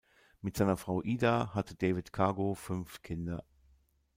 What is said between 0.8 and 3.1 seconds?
Ida hatte David Cargo fünf